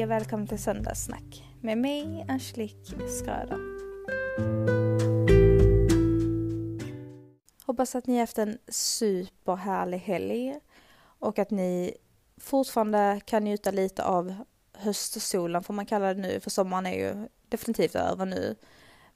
[0.00, 3.58] Hej och välkommen till Söndagssnack med mig Angelique Skara.
[7.64, 10.54] Hoppas att ni har haft en superhärlig helg
[11.02, 11.94] och att ni
[12.36, 14.34] fortfarande kan njuta lite av
[14.72, 18.56] höstsolen får man kalla det nu för sommaren är ju definitivt över nu.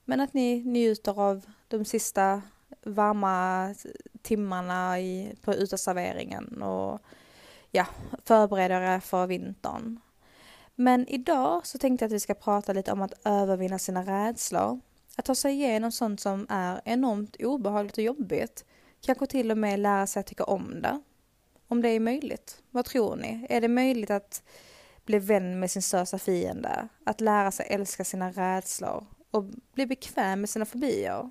[0.03, 2.41] Men att ni njuter av de sista
[2.83, 3.75] varma
[4.21, 7.01] timmarna i, på uteserveringen och
[7.71, 7.85] ja,
[8.25, 9.99] förbereder er för vintern.
[10.75, 14.79] Men idag så tänkte jag att vi ska prata lite om att övervinna sina rädslor.
[15.15, 18.65] Att ta sig igenom sånt som är enormt obehagligt och jobbigt.
[19.01, 21.01] Kanske till och med lära sig att tycka om det.
[21.67, 22.61] Om det är möjligt.
[22.71, 23.47] Vad tror ni?
[23.49, 24.43] Är det möjligt att
[25.05, 26.87] bli vän med sin största fiende?
[27.03, 31.29] Att lära sig älska sina rädslor och bli bekväm med sina fobier?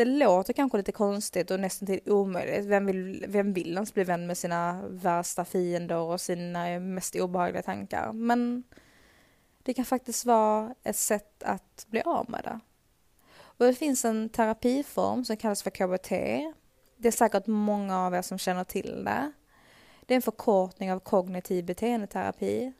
[0.00, 2.66] Det låter kanske lite konstigt och nästan till omöjligt.
[2.66, 7.62] Vem vill, vem vill ens bli vän med sina värsta fiender och sina mest obehagliga
[7.62, 8.12] tankar?
[8.12, 8.62] Men
[9.62, 12.60] det kan faktiskt vara ett sätt att bli av med det.
[13.40, 16.10] Och det finns en terapiform som kallas för KBT.
[16.96, 19.32] Det är säkert många av er som känner till det.
[20.06, 22.72] Det är en förkortning av kognitiv beteendeterapi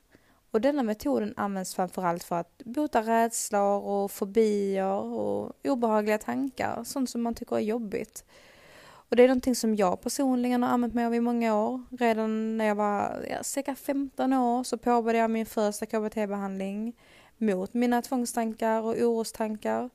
[0.51, 7.11] och denna metoden används framförallt för att bota rädslor och fobier och obehagliga tankar, sånt
[7.11, 8.25] som man tycker är jobbigt.
[9.11, 11.83] Och det är någonting som jag personligen har använt mig av i många år.
[11.99, 16.93] Redan när jag var ja, cirka 15 år så påbörjade jag min första KBT-behandling
[17.39, 19.91] mot mina tvångstankar och orostankar.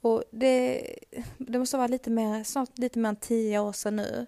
[0.00, 0.86] Och det,
[1.38, 4.26] det måste vara lite mer, snart lite mer än 10 år sedan nu.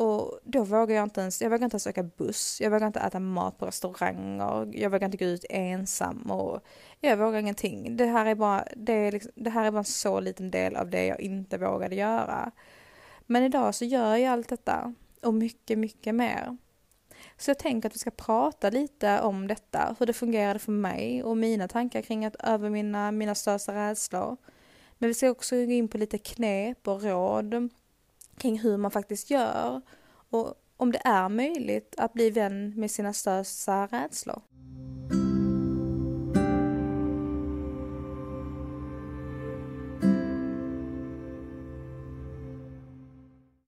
[0.00, 3.00] Och då vågar jag inte ens, jag vågar inte ens åka buss, jag vågar inte
[3.00, 6.60] äta mat på restauranger, jag vågar inte gå ut ensam och
[7.00, 7.96] jag vågar ingenting.
[7.96, 10.76] Det här är bara, det, är liksom, det här är bara en så liten del
[10.76, 12.50] av det jag inte vågade göra.
[13.26, 16.56] Men idag så gör jag allt detta och mycket, mycket mer.
[17.38, 21.22] Så jag tänker att vi ska prata lite om detta, hur det fungerade för mig
[21.22, 24.36] och mina tankar kring att övervinna mina största rädslor.
[24.98, 27.70] Men vi ska också gå in på lite knep och råd
[28.40, 29.80] kring hur man faktiskt gör
[30.30, 34.42] och om det är möjligt att bli vän med sina största rädslor.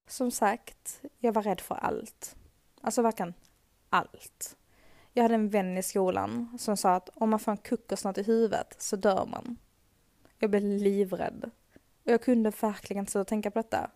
[0.08, 2.36] Som sagt, jag var rädd för allt.
[2.80, 3.34] Alltså verkligen
[3.90, 4.56] allt.
[5.12, 8.22] Jag hade en vän i skolan som sa att om man får en kokosnöt i
[8.22, 9.56] huvudet så dör man.
[10.38, 11.50] Jag blev livrädd.
[12.04, 13.90] Och jag kunde verkligen inte sluta tänka på detta.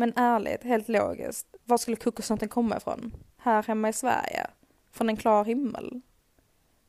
[0.00, 3.16] Men ärligt, helt logiskt, var skulle kokosnöten komma ifrån?
[3.36, 4.46] Här hemma i Sverige?
[4.90, 6.00] Från en klar himmel?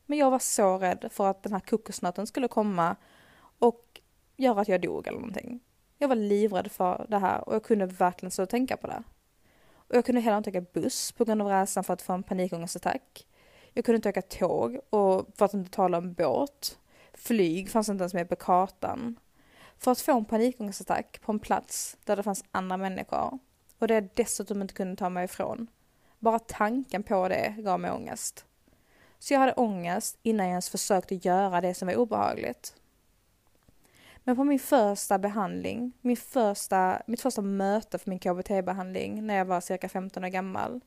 [0.06, 2.96] Men jag var så rädd för att den här kokosnöten skulle komma
[3.60, 4.02] och
[4.38, 5.60] göra att jag dog eller någonting.
[5.98, 9.04] Jag var livrädd för det här och jag kunde verkligen så tänka på det.
[9.74, 12.24] Och jag kunde heller inte åka buss på grund av rädslan för att få en
[12.24, 13.28] panikångestattack.
[13.74, 16.80] Jag kunde inte åka tåg och för att inte tala om båt.
[17.14, 19.20] Flyg fanns inte ens med på kartan
[19.80, 23.40] för att få en panikångestattack på en plats där det fanns andra människor
[23.80, 25.68] och det jag dessutom inte kunde ta mig ifrån.
[26.20, 28.46] Bara tanken på det gav mig ångest.
[29.20, 32.76] Så jag hade ångest innan jag ens försökte göra det som var obehagligt.
[34.24, 39.46] Men på min första behandling, min första, mitt första möte för min KBT-behandling när jag
[39.46, 40.82] var cirka 15 år gammal,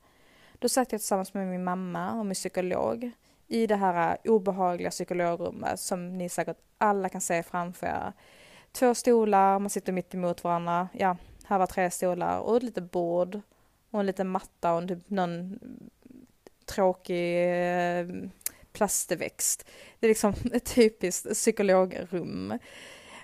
[0.59, 3.11] då satt jag tillsammans med min mamma och min psykolog
[3.49, 8.13] i det här obehagliga psykologrummet som ni säkert alla kan se framför er
[8.73, 10.89] två stolar, man sitter mitt emot varandra.
[10.93, 13.41] Ja, här var tre stolar och ett litet bord
[13.91, 15.59] och en liten matta och typ någon
[16.67, 18.07] tråkig eh,
[18.73, 19.67] plastväxt.
[20.01, 22.59] Det är liksom ett typiskt psykologrum.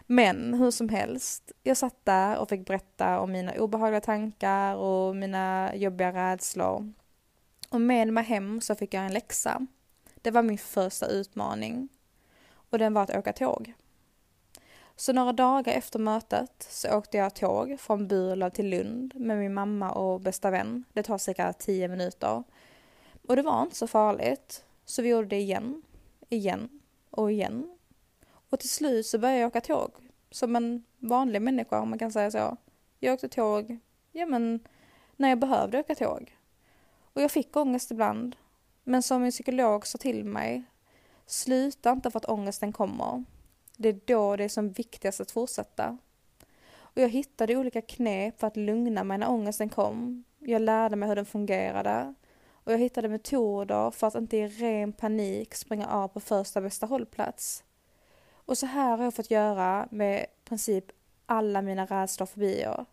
[0.07, 5.17] Men hur som helst, jag satt där och fick berätta om mina obehagliga tankar och
[5.17, 6.93] mina jobbiga rädslor.
[7.71, 9.67] Och med mig hem så fick jag en läxa.
[10.23, 11.89] Det var min första utmaning.
[12.71, 13.75] Och den var att åka tåg.
[15.01, 19.55] Så några dagar efter mötet så åkte jag tåg från Burlöv till Lund med min
[19.55, 20.85] mamma och bästa vän.
[20.93, 22.43] Det tar cirka tio minuter.
[23.29, 24.65] Och det var inte så farligt.
[24.85, 25.83] Så vi gjorde det igen,
[26.29, 26.81] igen
[27.11, 27.79] och igen.
[28.51, 29.91] Och till slut så började jag åka tåg.
[30.31, 32.57] Som en vanlig människa om man kan säga så.
[32.99, 33.79] Jag åkte tåg,
[34.13, 34.61] ja men
[35.17, 36.37] när jag behövde åka tåg.
[37.01, 38.37] Och jag fick ångest ibland.
[38.85, 40.63] Men som min psykolog sa till mig,
[41.27, 43.25] sluta inte för att ångesten kommer.
[43.81, 45.99] Det är då det är som viktigast att fortsätta.
[46.77, 50.25] Och jag hittade olika knep för att lugna mig när ångesten kom.
[50.39, 52.15] Jag lärde mig hur den fungerade.
[52.51, 56.87] Och jag hittade metoder för att inte i ren panik springa av på första bästa
[56.87, 57.65] hållplats.
[58.33, 60.85] Och så här har jag fått göra med princip
[61.27, 62.85] alla mina rädslor och fobier.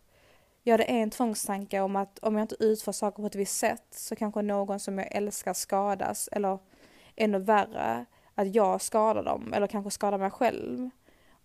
[0.62, 3.86] Jag hade en tvångstanke om att om jag inte utför saker på ett visst sätt
[3.90, 6.58] så kanske någon som jag älskar skadas eller
[7.16, 8.06] ännu värre
[8.36, 10.90] att jag skadar dem eller kanske skadar mig själv.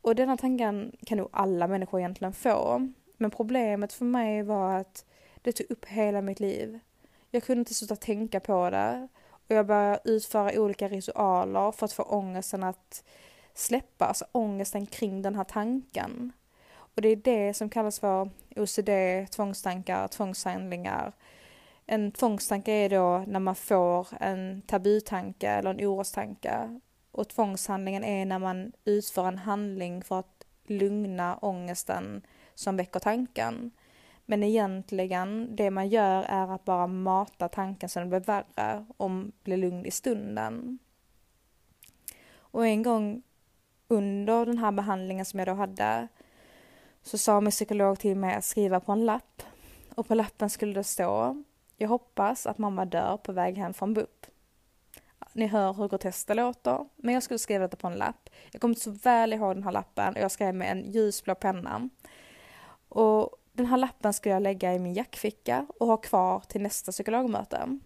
[0.01, 2.87] Och denna tanken kan nog alla människor egentligen få.
[3.17, 5.05] Men problemet för mig var att
[5.41, 6.79] det tog upp hela mitt liv.
[7.31, 9.07] Jag kunde inte sluta tänka på det
[9.47, 13.03] och jag började utföra olika ritualer för att få ångesten att
[13.53, 16.31] släppa, alltså ångesten kring den här tanken.
[16.95, 18.89] Och det är det som kallas för OCD,
[19.31, 21.13] tvångstankar, tvångshandlingar.
[21.93, 26.79] En tvångstanke är då när man får en tabutanke eller en orostanke.
[27.11, 32.21] Och tvångshandlingen är när man utför en handling för att lugna ångesten
[32.55, 33.71] som väcker tanken.
[34.25, 39.11] Men egentligen, det man gör är att bara mata tanken så den blir värre och
[39.43, 40.79] blir lugn i stunden.
[42.33, 43.21] Och en gång
[43.87, 46.07] under den här behandlingen som jag då hade
[47.03, 49.43] så sa min psykolog till mig att skriva på en lapp.
[49.95, 51.43] Och på lappen skulle det stå
[51.81, 54.25] jag hoppas att mamma dör på väg hem från BUP.
[55.33, 58.29] Ni hör hur groteskt det låter, men jag skulle skriva detta på en lapp.
[58.51, 61.35] Jag kommer inte så väl ihåg den här lappen och jag skrev med en ljusblå
[61.35, 61.89] penna.
[62.89, 66.91] Och den här lappen skulle jag lägga i min jackficka och ha kvar till nästa
[66.91, 67.79] psykologmöte.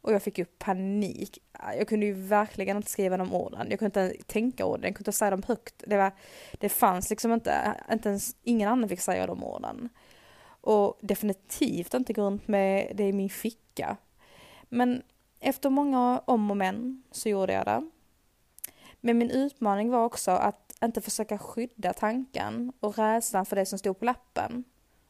[0.00, 1.38] Och jag fick ju panik.
[1.78, 3.66] Jag kunde ju verkligen inte skriva de orden.
[3.70, 5.84] Jag kunde inte tänka orden, jag kunde inte säga dem högt.
[5.86, 6.12] Det, var,
[6.52, 9.88] det fanns liksom inte, inte ens, ingen annan fick säga de orden.
[10.62, 13.96] Och definitivt inte gå runt med det i min ficka.
[14.68, 15.02] Men
[15.40, 17.90] efter många om och men så gjorde jag det.
[19.00, 23.78] Men min utmaning var också att inte försöka skydda tanken och rädslan för det som
[23.78, 24.64] stod på lappen.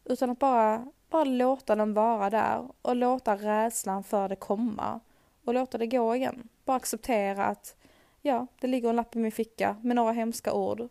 [0.04, 5.00] Utan att bara, bara låta den vara där och låta rädslan för det komma
[5.44, 6.48] och låta det gå igen.
[6.64, 7.76] Bara acceptera att
[8.22, 10.88] ja, det ligger en lapp i min ficka med några hemska ord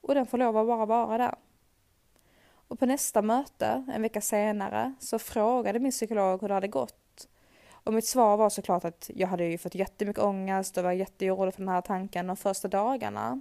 [0.00, 1.34] och den får lov att bara vara där.
[2.68, 7.28] Och på nästa möte, en vecka senare, så frågade min psykolog hur det hade gått.
[7.72, 11.54] Och mitt svar var såklart att jag hade ju fått jättemycket ångest och var jätteorolig
[11.54, 13.40] för den här tanken de första dagarna.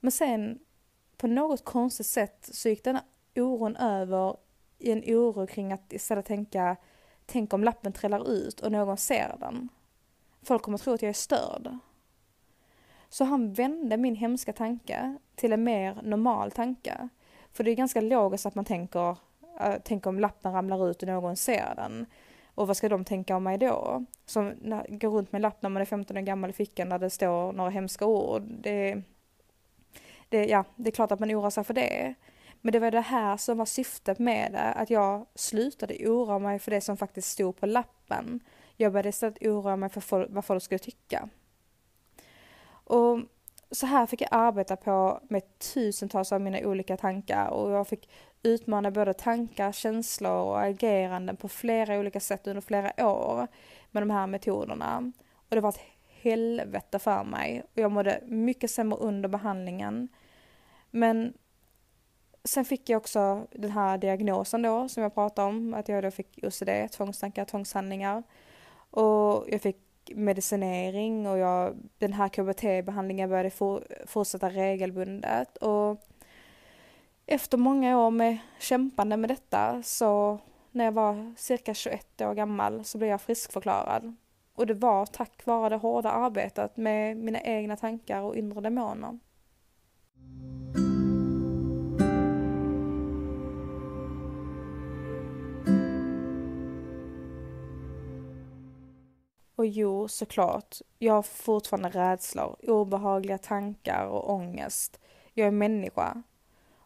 [0.00, 0.58] Men sen,
[1.16, 2.98] på något konstigt sätt, så gick den
[3.36, 4.36] oron över
[4.78, 6.76] i en oro kring att istället tänka
[7.32, 9.68] Tänk om lappen trillar ut och någon ser den.
[10.42, 11.78] Folk kommer tro att jag är störd.
[13.08, 17.08] Så han vände min hemska tanke till en mer normal tanke.
[17.52, 19.16] För det är ganska logiskt att man tänker,
[19.60, 22.06] eh, äh, tänk om lappen ramlar ut och någon ser den.
[22.54, 24.04] Och vad ska de tänka om mig då?
[24.26, 24.54] Som
[24.88, 27.10] går runt med en lapp när man är 15 år gammal i fickan där det
[27.10, 28.42] står några hemska ord.
[28.42, 29.02] Det,
[30.28, 32.14] det, ja, det är klart att man oroar sig för det.
[32.60, 36.58] Men det var det här som var syftet med det, att jag slutade oroa mig
[36.58, 38.40] för det som faktiskt stod på lappen.
[38.76, 41.28] Jag började istället oroa mig för vad folk skulle tycka.
[42.70, 43.20] Och
[43.70, 48.08] så här fick jag arbeta på med tusentals av mina olika tankar och jag fick
[48.42, 53.46] utmana både tankar, känslor och ageranden på flera olika sätt under flera år
[53.90, 55.12] med de här metoderna.
[55.48, 60.08] Och det var ett helvete för mig och jag mådde mycket sämre under behandlingen.
[60.90, 61.32] Men
[62.44, 66.10] sen fick jag också den här diagnosen då som jag pratade om, att jag då
[66.10, 68.22] fick OCD, tvångstankar, tvångshandlingar.
[68.90, 75.56] Och jag fick medicinering och jag, den här KBT-behandlingen började for, fortsätta regelbundet.
[75.56, 76.00] Och
[77.26, 80.38] efter många år med kämpande med detta så
[80.72, 84.16] när jag var cirka 21 år gammal så blev jag friskförklarad.
[84.54, 89.18] Och det var tack vare det hårda arbetet med mina egna tankar och inre demoner.
[99.60, 105.00] Och jo, såklart, jag har fortfarande rädslor, obehagliga tankar och ångest.
[105.34, 106.22] Jag är människa.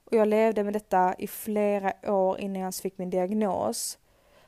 [0.04, 3.98] Och jag levde med detta i flera år innan jag ens fick min diagnos.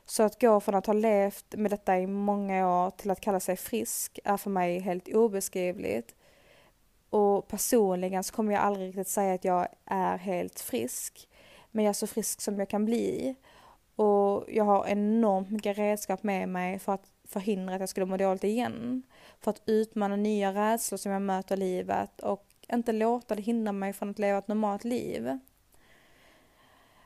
[0.05, 3.39] Så att gå från att ha levt med detta i många år till att kalla
[3.39, 6.15] sig frisk är för mig helt obeskrivligt.
[7.09, 11.29] Och personligen så kommer jag aldrig riktigt säga att jag är helt frisk.
[11.71, 13.35] Men jag är så frisk som jag kan bli.
[13.95, 18.17] Och jag har enormt mycket redskap med mig för att förhindra att jag skulle må
[18.17, 19.03] dåligt igen.
[19.39, 23.71] För att utmana nya rädslor som jag möter i livet och inte låta det hindra
[23.71, 25.39] mig från att leva ett normalt liv.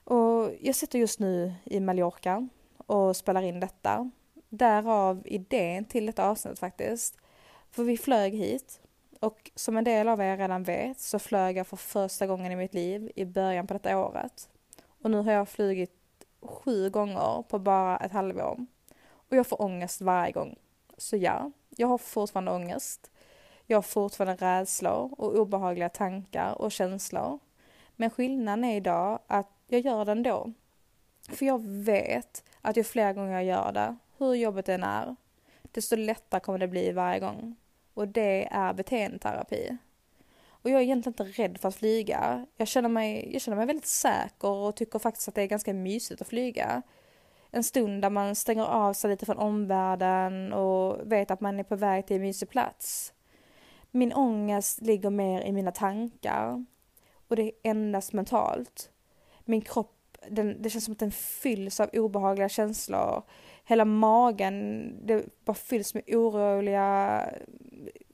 [0.04, 2.48] Och jag sitter just nu i Mallorca
[2.78, 4.12] och spelar in detta.
[4.50, 7.18] Därav idén till detta avsnitt faktiskt.
[7.72, 8.82] För vi flög hit
[9.20, 12.56] och som en del av er redan vet så flög jag för första gången i
[12.56, 14.50] mitt liv i början på detta året.
[15.01, 15.92] Och nu har jag flugit
[16.42, 18.66] sju gånger på bara ett halvår.
[19.32, 20.56] Och jag får ångest varje gång.
[20.98, 23.12] Så ja, jag har fortfarande ångest.
[23.66, 27.40] Jag har fortfarande rädslor och obehagliga tankar och känslor.
[27.96, 30.54] Men skillnaden är idag att jag gör det ändå.
[31.30, 35.16] För jag vet att ju fler gånger jag gör det, hur jobbet än är,
[35.62, 37.56] desto lättare kommer det bli varje gång.
[37.94, 39.78] Och det är beteendeterapi.
[40.48, 42.46] Och jag är egentligen inte rädd för att flyga.
[42.58, 45.74] Jag känner, mig, jag känner mig väldigt säker och tycker faktiskt att det är ganska
[45.74, 46.82] mysigt att flyga.
[47.51, 51.63] En stund där man stänger av sig lite från omvärlden och vet att man är
[51.63, 53.13] på väg till en mysig plats.
[53.91, 56.65] Min ångest ligger mer i mina tankar
[57.27, 58.91] och det är endast mentalt.
[59.46, 63.24] Min kropp, den, det känns som att den fylls av obehagliga känslor.
[63.65, 67.25] Hela magen, det bara fylls med oroliga,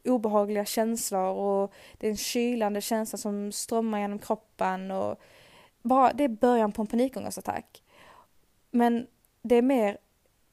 [0.06, 5.22] obehagliga känslor och det är en kylande känsla som strömmar genom kroppen och
[5.82, 7.84] bara, det är början på en panikångestattack.
[8.72, 9.08] Men
[9.48, 9.98] det är mer,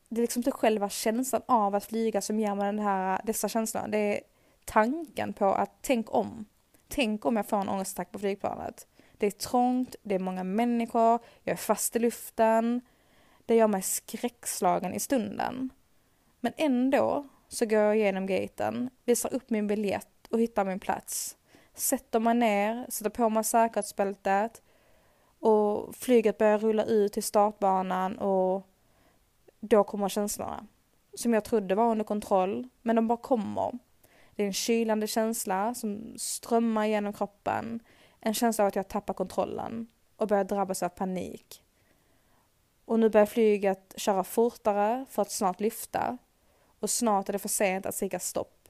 [0.08, 3.48] det är liksom inte själva känslan av att flyga som ger mig den här, dessa
[3.48, 3.88] känslorna.
[3.88, 4.20] Det är
[4.64, 6.44] tanken på att tänk om.
[6.88, 8.86] Tänk om jag får en ångestattack på flygplanet.
[9.18, 12.80] Det är trångt, det är många människor, jag är fast i luften.
[13.46, 15.70] Det gör mig skräckslagen i stunden.
[16.40, 21.36] Men ändå så går jag igenom gaten, visar upp min biljett och hittar min plats.
[21.74, 24.62] Sätter mig ner, sätter på mig säkerhetsbältet
[25.38, 28.66] och flyget börjar rulla ut till startbanan och
[29.68, 30.66] då kommer känslorna.
[31.14, 33.78] Som jag trodde var under kontroll, men de bara kommer.
[34.34, 37.80] Det är en kylande känsla som strömmar genom kroppen.
[38.20, 41.62] En känsla av att jag tappar kontrollen och börjar drabbas av panik.
[42.84, 46.18] Och nu börjar flyget köra fortare för att snart lyfta.
[46.80, 48.68] Och snart är det för sent att säga stopp.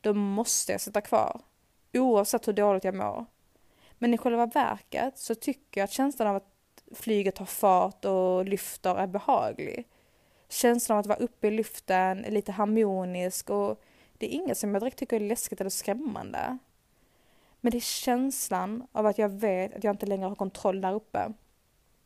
[0.00, 1.40] Då måste jag sitta kvar.
[1.92, 3.26] Oavsett hur dåligt jag mår.
[3.98, 6.52] Men i själva verket så tycker jag att känslan av att
[6.94, 9.88] flyget tar fart och lyfter är behaglig.
[10.52, 13.82] Känslan av att vara uppe i luften är lite harmonisk och
[14.18, 16.58] det är inget som jag direkt tycker är läskigt eller skrämmande.
[17.60, 20.94] Men det är känslan av att jag vet att jag inte längre har kontroll där
[20.94, 21.32] uppe.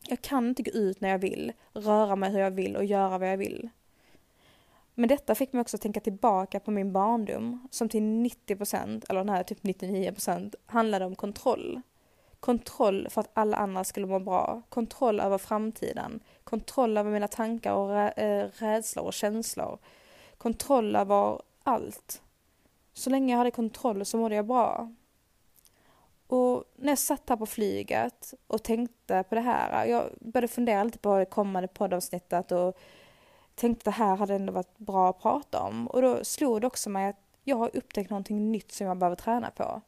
[0.07, 3.17] Jag kan inte gå ut när jag vill, röra mig hur jag vill och göra
[3.17, 3.69] vad jag vill.
[4.93, 9.23] Men detta fick mig också att tänka tillbaka på min barndom som till 90% eller
[9.23, 11.81] nej, typ 99% handlade om kontroll.
[12.47, 17.73] Kontroll för att alla andra skulle må bra, kontroll över framtiden, kontroll över mina tankar
[17.73, 19.77] och rä eh, rädslor och känslor,
[20.37, 22.21] kontroll över allt.
[22.93, 24.91] Så länge jag hade kontroll så mådde jag bra.
[26.27, 30.83] Och när jag satt här på flyget och tänkte på det här, jag började fundera
[30.83, 32.77] lite på det kommande poddavsnittet och
[33.55, 35.87] tänkte att det här hade ändå varit bra att prata om.
[35.87, 39.15] Och då slog det också mig att jag har upptäckt någonting nytt som jag behöver
[39.15, 39.81] träna på.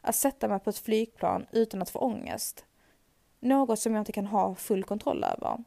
[0.00, 2.64] Att sätta mig på ett flygplan utan att få ångest.
[3.40, 5.64] Något som jag inte kan ha full kontroll över.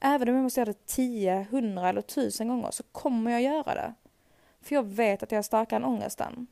[0.00, 3.74] Även om jag måste göra det 10, 100 eller 1000 gånger så kommer jag göra
[3.74, 3.94] det.
[4.60, 6.46] För jag vet att jag är starkare än ångesten.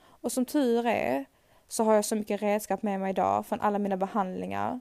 [0.00, 1.24] Och som tur är
[1.68, 4.80] så har jag så mycket redskap med mig idag från alla mina behandlingar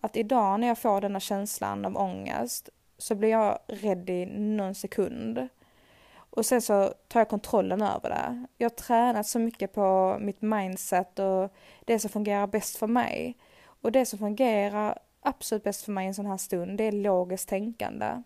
[0.00, 2.68] att idag när jag får denna känslan av ångest
[2.98, 5.48] så blir jag rädd i någon sekund.
[6.38, 8.46] Och sen så tar jag kontrollen över det.
[8.56, 11.52] Jag har tränat så mycket på mitt mindset och
[11.84, 13.36] det som fungerar bäst för mig.
[13.82, 16.92] Och det som fungerar absolut bäst för mig i en sån här stund, det är
[16.92, 18.22] logiskt tänkande.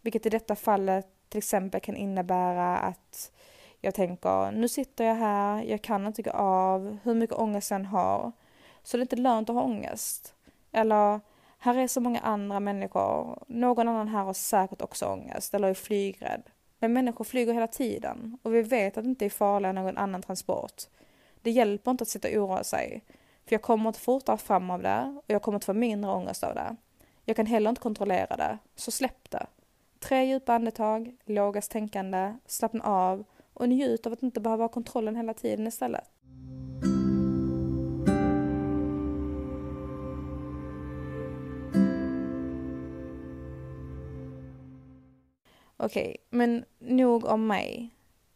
[0.00, 3.32] Vilket i detta fallet till exempel kan innebära att
[3.80, 7.80] jag tänker, nu sitter jag här, jag kan inte gå av, hur mycket ångest jag
[7.80, 8.32] än har.
[8.82, 10.34] Så det är inte lönt att ha ångest.
[10.72, 11.20] Eller,
[11.58, 15.74] här är så många andra människor, någon annan här har säkert också ångest eller är
[15.74, 16.42] flygrädd.
[16.80, 19.98] Men människor flyger hela tiden och vi vet att det inte är farligare än någon
[19.98, 20.82] annan transport.
[21.42, 23.04] Det hjälper inte att sitta och oroa sig.
[23.46, 26.44] För jag kommer inte fortare fram av det och jag kommer inte få mindre ångest
[26.44, 26.76] av det.
[27.24, 29.46] Jag kan heller inte kontrollera det, så släpp det.
[29.98, 35.16] Tre djupa andetag, lågast tänkande, slappna av och njut av att inte behöva ha kontrollen
[35.16, 36.10] hela tiden istället.
[45.82, 47.90] Okej, okay, men nog om mig.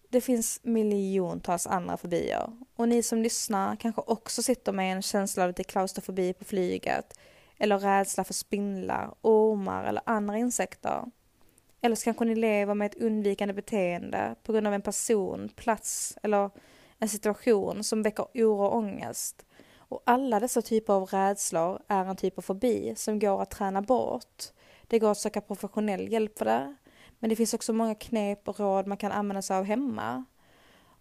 [0.09, 5.43] Det finns miljontals andra fobier och ni som lyssnar kanske också sitter med en känsla
[5.43, 7.19] av lite klaustrofobi på flyget
[7.59, 11.05] eller rädsla för spindlar, ormar eller andra insekter.
[11.81, 16.19] Eller så kanske ni lever med ett undvikande beteende på grund av en person, plats
[16.23, 16.51] eller
[16.99, 19.47] en situation som väcker oro och ångest.
[19.77, 23.83] Och alla dessa typer av rädslor är en typ av fobi som går att träna
[23.83, 24.45] bort.
[24.87, 26.75] Det går att söka professionell hjälp för det.
[27.25, 30.25] Men det finns också många knep och råd man kan använda sig av hemma.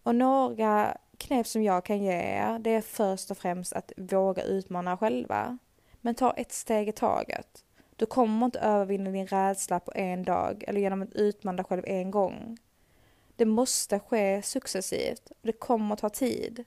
[0.03, 4.43] Och några knep som jag kan ge er, det är först och främst att våga
[4.43, 5.57] utmana själva.
[6.01, 7.63] Men ta ett steg i taget.
[7.95, 11.83] Du kommer inte övervinna din rädsla på en dag eller genom att utmana dig själv
[11.85, 12.57] en gång.
[13.35, 16.63] Det måste ske successivt och det kommer ta tid.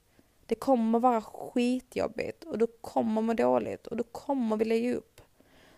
[0.47, 5.21] Det kommer vara skitjobbigt och du kommer må dåligt och du kommer vilja ge upp.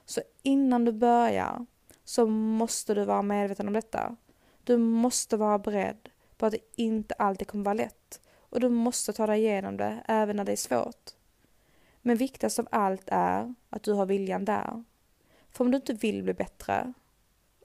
[0.04, 1.66] Så innan du börjar
[2.08, 4.16] så måste du vara medveten om detta.
[4.64, 9.12] Du måste vara beredd på att det inte alltid kommer vara lätt och du måste
[9.12, 11.10] ta dig igenom det även när det är svårt.
[12.02, 14.84] Men viktigast av allt är att du har viljan där.
[15.50, 16.92] För om du inte vill bli bättre,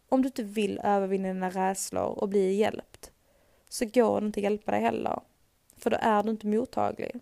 [0.10, 3.12] om du inte vill övervinna dina rädslor och bli hjälpt,
[3.70, 5.20] så går det inte att hjälpa dig heller.
[5.78, 7.20] För då är du inte mottaglig.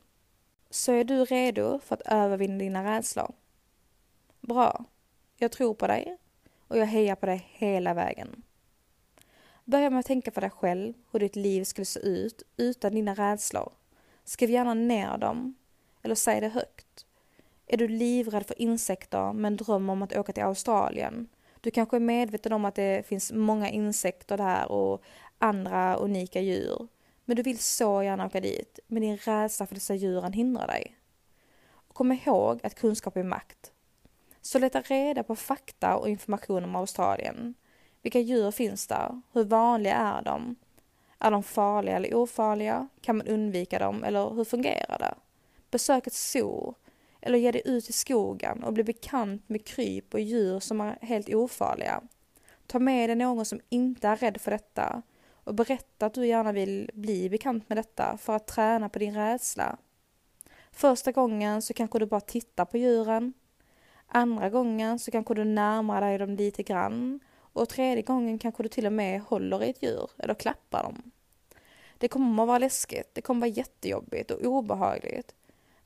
[0.70, 3.34] Så är du redo för att övervinna dina rädslor?
[4.40, 4.86] Bra.
[5.38, 6.18] Jag tror på dig
[6.72, 8.44] och jag hejar på dig hela vägen.
[9.66, 13.14] Börja med att tänka på dig själv, hur ditt liv skulle se ut utan dina
[13.14, 13.72] rädslor.
[14.24, 15.56] Skriv gärna ner dem,
[16.02, 17.06] eller säg det högt.
[17.68, 21.28] Är du livrädd för insekter men drömmer om att åka till Australien?
[21.62, 25.04] Du kanske är medveten om att det finns många insekter där och
[25.38, 26.88] andra unika djur.
[27.26, 30.98] Men du vill så gärna åka dit, men din rädsla för dessa djuren hindrar dig.
[31.72, 33.71] Och kom ihåg att kunskap är makt.
[34.42, 37.54] Så leta reda på fakta och information om Australien.
[38.02, 39.22] Vilka djur finns där?
[39.34, 40.56] Hur vanliga är de?
[41.20, 42.88] Är de farliga eller ofarliga?
[43.02, 45.16] Kan man undvika dem eller hur fungerar det?
[45.72, 46.76] Besök ett zoo
[47.22, 50.98] eller ge dig ut i skogen och bli bekant med kryp och djur som är
[51.02, 52.02] helt ofarliga.
[52.68, 55.02] Ta med dig någon som inte är rädd för detta
[55.44, 59.16] och berätta att du gärna vill bli bekant med detta för att träna på din
[59.16, 59.78] rädsla.
[60.72, 63.34] Första gången så kanske du bara tittar på djuren.
[64.14, 67.20] Andra gången så kanske du närmar dig dem lite grann
[67.54, 71.12] och tredje gången kanske du till och med håller i ett djur eller klappar dem.
[71.98, 75.36] Det kommer att vara läskigt, det kommer att vara jättejobbigt och obehagligt.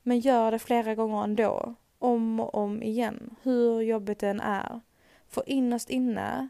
[0.02, 4.80] Men gör det flera gånger ändå, om och om igen, hur jobbigt det än är.
[5.28, 6.48] För innerst inne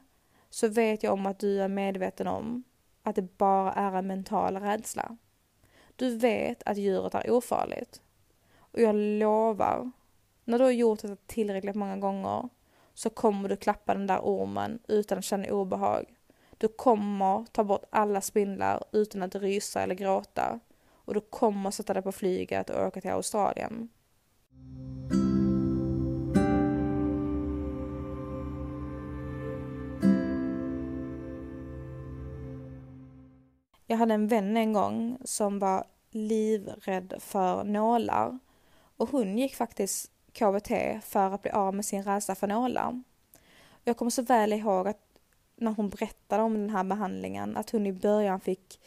[0.51, 2.65] så vet jag om att du är medveten om
[3.03, 5.17] att det bara är en mental rädsla.
[5.97, 8.01] Du vet att djuret är ofarligt.
[8.59, 9.91] Och jag lovar,
[10.47, 12.49] när du har gjort det tillräckligt många gånger
[12.95, 16.05] så kommer du klappa den där ormen utan att känna obehag.
[16.59, 20.61] Du kommer ta bort alla spindlar utan att rysa eller gråta.
[20.89, 23.89] Och du kommer sätta dig på flyget och åka till Australien.
[33.87, 38.39] Jag hade en vän en gång som var livrädd för nålar.
[38.97, 43.03] Och hon gick faktiskt KBT för att bli av med sin rädsla för nålar.
[43.85, 45.01] Jag kommer så väl ihåg att
[45.57, 48.81] när hon berättade om den här behandlingen att hon i början fick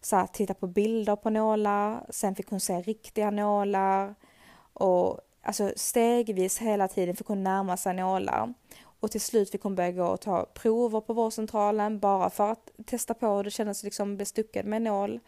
[0.00, 4.14] så här, titta på bilder på nålar, sen fick hon se riktiga nålar
[4.72, 8.54] och alltså stegvis hela tiden fick hon närma sig nålar.
[9.00, 12.70] Och till slut fick hon börja gå och ta prover på vårdcentralen bara för att
[12.86, 15.20] testa på hur det kändes liksom bestuckad med nål.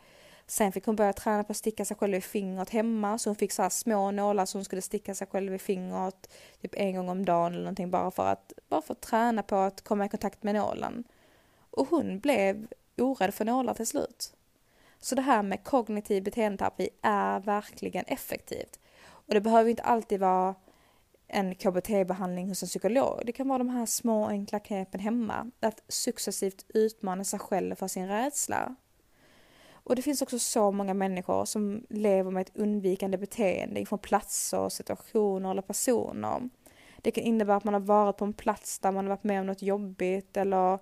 [0.51, 3.37] Sen fick hon börja träna på att sticka sig själv i fingret hemma så hon
[3.37, 6.31] fick så här små nålar som hon skulle sticka sig själv i fingret
[6.63, 9.57] typ en gång om dagen eller någonting bara för att, bara för att träna på
[9.57, 11.05] att komma i kontakt med nålen.
[11.71, 12.67] Och hon blev
[12.99, 14.35] orädd för nålar till slut.
[15.01, 18.81] Så det här med kognitiv beteendeterapi är verkligen effektivt.
[19.03, 20.55] Och det behöver inte alltid vara
[21.29, 23.23] en KBT-behandling hos en psykolog.
[23.27, 25.51] Det kan vara de här små enkla knepen hemma.
[25.61, 28.77] Att successivt utmana sig själv för sin rädsla.
[29.91, 34.69] Och det finns också så många människor som lever med ett undvikande beteende från platser,
[34.69, 36.49] situationer eller personer.
[36.97, 39.41] Det kan innebära att man har varit på en plats där man har varit med
[39.41, 40.79] om något jobbigt eller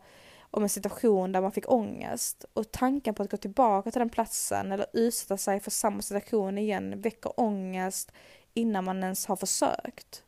[0.51, 2.45] om en situation där man fick ångest.
[2.53, 6.59] Och tanken på att gå tillbaka till den platsen eller utsätta sig för samma situation
[6.59, 8.13] igen väcker ångest
[8.55, 10.25] innan man ens har försökt.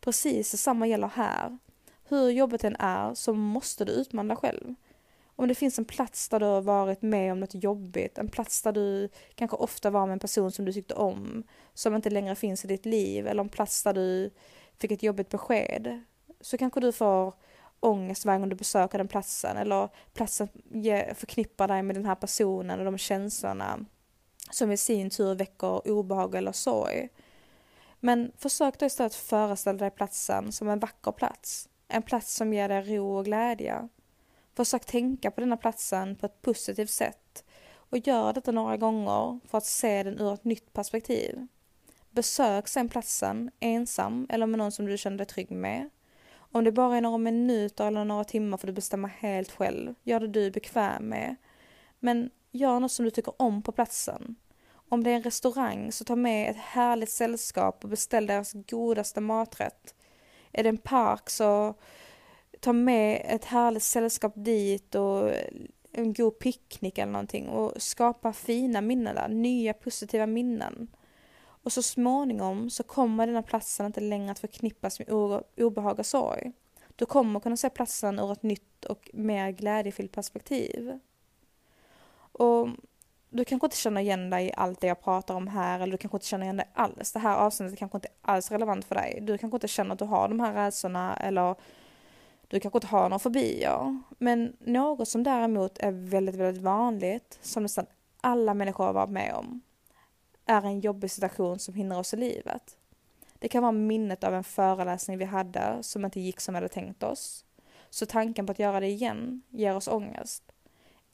[0.00, 1.58] Precis detsamma gäller här.
[2.04, 4.74] Hur jobbigt än är så måste du utmana dig själv.
[5.36, 8.62] Om det finns en plats där du har varit med om något jobbigt, en plats
[8.62, 11.42] där du kanske ofta var med en person som du tyckte om,
[11.74, 14.30] som inte längre finns i ditt liv, eller en plats där du
[14.78, 16.02] fick ett jobbigt besked,
[16.40, 17.34] så kanske du får
[17.80, 20.48] ångest varje gång du besöker den platsen, eller platsen
[21.14, 23.84] förknippar dig med den här personen och de känslorna
[24.50, 27.08] som i sin tur väcker obehag eller sorg.
[28.00, 31.68] Men försök då istället föreställa dig platsen som en vacker plats.
[31.88, 33.88] En plats som ger dig ro och glädje.
[34.56, 39.58] Försök tänka på denna platsen på ett positivt sätt och gör detta några gånger för
[39.58, 41.46] att se den ur ett nytt perspektiv.
[42.10, 45.90] Besök sen platsen ensam eller med någon som du känner dig trygg med.
[46.36, 49.94] Om det bara är några minuter eller några timmar får du bestämma helt själv.
[50.02, 51.36] Gör det du är bekväm med.
[51.98, 54.36] Men gör något som du tycker om på platsen.
[54.88, 59.20] Om det är en restaurang så ta med ett härligt sällskap och beställ deras godaste
[59.20, 59.94] maträtt.
[60.52, 61.74] Är det en park så
[62.64, 65.32] ta med ett härligt sällskap dit och
[65.92, 70.88] en god picknick eller någonting och skapa fina minnen där, nya positiva minnen.
[71.36, 75.08] Och så småningom så kommer denna platsen inte längre att förknippas med
[75.56, 76.52] obehag och sorg.
[76.96, 80.98] Du kommer kunna se platsen ur ett nytt och mer glädjefyllt perspektiv.
[82.32, 82.68] Och
[83.30, 85.98] du kanske inte känner igen dig i allt det jag pratar om här eller du
[85.98, 87.12] kanske inte känner igen dig alls.
[87.12, 89.18] Det här avsnittet kanske inte alls är relevant för dig.
[89.22, 91.54] Du kanske inte känner att du har de här rädslorna eller
[92.54, 94.00] du kanske inte har några fobier.
[94.18, 97.86] Men något som däremot är väldigt, väldigt vanligt, som nästan
[98.20, 99.60] alla människor har varit med om,
[100.46, 102.76] är en jobbig situation som hindrar oss i livet.
[103.38, 106.68] Det kan vara minnet av en föreläsning vi hade som inte gick som vi hade
[106.68, 107.44] tänkt oss.
[107.90, 110.42] Så tanken på att göra det igen ger oss ångest.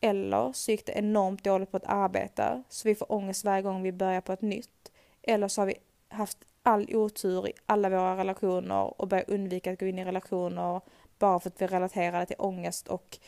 [0.01, 3.83] Eller så gick det enormt dåligt på ett arbete så vi får ångest varje gång
[3.83, 4.93] vi börjar på ett nytt.
[5.23, 5.75] Eller så har vi
[6.09, 10.81] haft all otur i alla våra relationer och börjat undvika att gå in i relationer
[11.21, 13.19] bara för att vi relaterar det till ångest och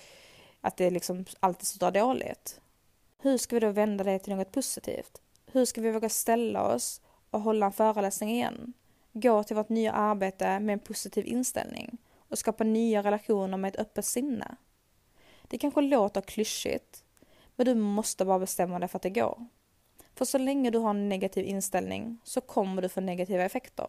[0.60, 2.60] att det liksom alltid slutar dåligt.
[3.18, 5.22] Hur ska vi då vända det till något positivt?
[5.46, 7.00] Hur ska vi våga ställa oss
[7.30, 8.72] och hålla en föreläsning igen?
[9.12, 13.80] Gå till vårt nya arbete med en positiv inställning och skapa nya relationer med ett
[13.80, 14.56] öppet sinne.
[15.42, 17.04] Det kanske låter klyschigt,
[17.56, 19.46] men du måste bara bestämma dig för att det går.
[20.14, 23.86] För så länge du har en negativ inställning så kommer du få negativa effekter.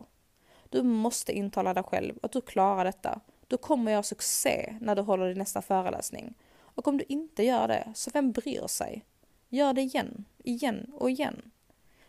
[0.69, 3.21] Du måste intala dig själv att du klarar detta.
[3.53, 6.33] Då kommer jag göra succé när du håller din nästa föreläsning.
[6.59, 9.05] Och om du inte gör det, så vem bryr sig?
[9.49, 11.51] Gör det igen, igen och igen.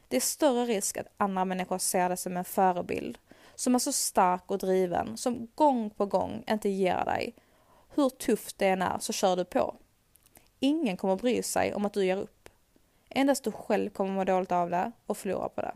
[0.09, 3.18] Det är större risk att andra människor ser dig som en förebild,
[3.54, 7.35] som är så stark och driven, som gång på gång inte ger dig.
[7.94, 9.76] Hur tufft det än är så kör du på.
[10.61, 12.48] Ingen kommer bry sig om att du ger upp.
[13.11, 15.74] Endast du själv kommer må dåligt av det och förlora på det.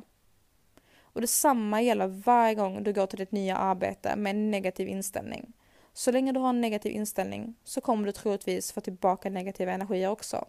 [1.00, 5.52] Och detsamma gäller varje gång du går till ditt nya arbete med en negativ inställning.
[5.98, 10.11] Så länge du har en negativ inställning så kommer du troligtvis få tillbaka negativa energier
[10.11, 10.44] också.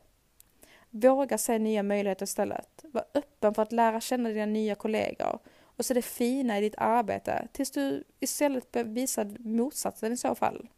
[0.90, 2.86] Våga se nya möjligheter istället.
[2.92, 6.76] Var öppen för att lära känna dina nya kollegor och se det fina i ditt
[6.78, 10.70] arbete tills du istället visar motsatsen i så fall.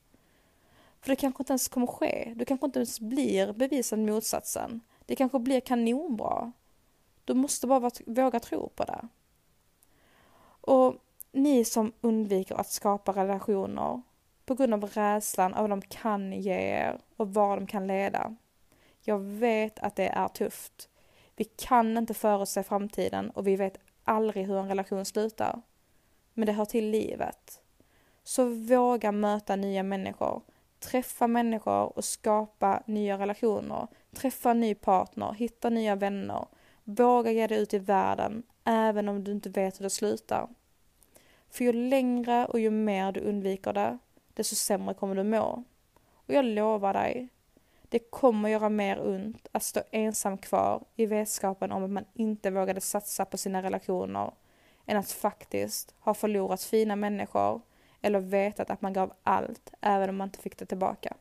[1.01, 2.33] För det kanske inte ens kommer ske.
[2.35, 4.81] Du kanske inte ens blir bevisad motsatsen.
[5.05, 6.51] Det kanske blir kanonbra.
[7.25, 9.07] Du måste bara våga tro på det.
[10.61, 10.95] Och
[11.31, 14.01] ni som undviker att skapa relationer
[14.51, 18.35] på grund av rädslan av vad de kan ge er och var de kan leda.
[19.01, 20.89] Jag vet att det är tufft.
[21.35, 25.61] Vi kan inte förutse framtiden och vi vet aldrig hur en relation slutar.
[26.33, 27.61] Men det hör till livet.
[28.23, 30.41] Så våga möta nya människor.
[30.79, 33.87] Träffa människor och skapa nya relationer.
[34.15, 36.45] Träffa en ny partner, hitta nya vänner.
[36.83, 40.49] Våga ge dig ut i världen, även om du inte vet hur det slutar.
[41.49, 43.97] För ju längre och ju mer du undviker det,
[44.33, 45.63] desto sämre kommer du må.
[46.13, 47.29] Och jag lovar dig,
[47.89, 52.51] det kommer göra mer ont att stå ensam kvar i vetskapen om att man inte
[52.51, 54.31] vågade satsa på sina relationer
[54.85, 57.61] än att faktiskt ha förlorat fina människor
[58.01, 61.13] eller vetat att man gav allt även om man inte fick det tillbaka.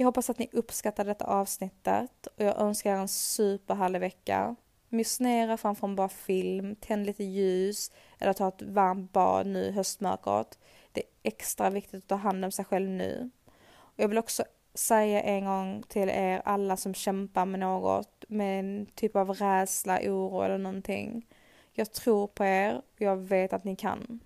[0.00, 4.56] Jag hoppas att ni uppskattar detta avsnittet och jag önskar er en superhärlig vecka.
[4.88, 9.70] Mysnera framför en bra film, tänd lite ljus eller ta ett varmt bad nu i
[9.70, 10.58] höstmörkret.
[10.92, 13.30] Det är extra viktigt att ta hand om sig själv nu.
[13.70, 18.60] Och jag vill också säga en gång till er alla som kämpar med något, med
[18.60, 21.26] en typ av rädsla, oro eller någonting.
[21.72, 24.20] Jag tror på er och jag vet att ni kan.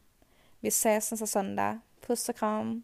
[0.61, 1.81] Vi ses nästa söndag.
[2.07, 2.83] Puss och kram!